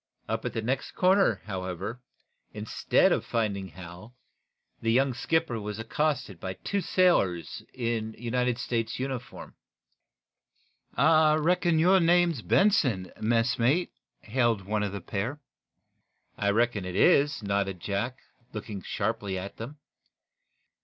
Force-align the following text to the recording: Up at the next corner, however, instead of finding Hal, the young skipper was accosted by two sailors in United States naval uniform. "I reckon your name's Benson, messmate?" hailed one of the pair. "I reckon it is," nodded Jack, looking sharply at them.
Up 0.27 0.45
at 0.45 0.53
the 0.53 0.63
next 0.63 0.93
corner, 0.93 1.43
however, 1.45 2.01
instead 2.55 3.11
of 3.11 3.23
finding 3.23 3.67
Hal, 3.67 4.15
the 4.81 4.91
young 4.91 5.13
skipper 5.13 5.61
was 5.61 5.77
accosted 5.77 6.39
by 6.39 6.53
two 6.53 6.81
sailors 6.81 7.61
in 7.71 8.15
United 8.17 8.57
States 8.57 8.93
naval 8.97 9.11
uniform. 9.17 9.55
"I 10.97 11.35
reckon 11.35 11.77
your 11.77 11.99
name's 11.99 12.41
Benson, 12.41 13.11
messmate?" 13.21 13.91
hailed 14.21 14.65
one 14.65 14.81
of 14.81 14.91
the 14.91 15.01
pair. 15.01 15.39
"I 16.35 16.49
reckon 16.49 16.83
it 16.83 16.95
is," 16.95 17.43
nodded 17.43 17.79
Jack, 17.79 18.17
looking 18.53 18.81
sharply 18.81 19.37
at 19.37 19.57
them. 19.57 19.77